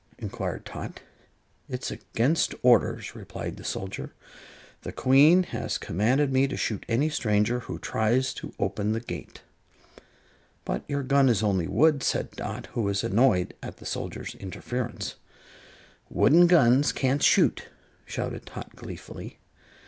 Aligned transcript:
inquired 0.17 0.65
Tot. 0.65 1.03
"It's 1.69 1.91
against 1.91 2.55
orders," 2.63 3.13
replied 3.13 3.57
the 3.57 3.63
soldier. 3.63 4.15
"The 4.81 4.91
Queen 4.91 5.43
has 5.43 5.77
commanded 5.77 6.33
me 6.33 6.47
to 6.47 6.57
shoot 6.57 6.83
any 6.89 7.07
stranger 7.07 7.59
who 7.59 7.77
tries 7.77 8.33
to 8.33 8.51
open 8.57 8.93
the 8.93 8.99
gate." 8.99 9.43
"But 10.65 10.81
your 10.87 11.03
gun 11.03 11.29
is 11.29 11.43
only 11.43 11.67
wood," 11.67 12.01
said 12.01 12.31
Dot, 12.31 12.65
who 12.73 12.81
was 12.81 13.03
annoyed 13.03 13.53
at 13.61 13.77
the 13.77 13.85
soldier's 13.85 14.33
interference. 14.33 15.17
"Wooden 16.09 16.47
guns 16.47 16.91
can't 16.91 17.21
shoot!" 17.21 17.65
shouted 18.07 18.47
Tot, 18.47 18.75
gleefully. 18.75 19.37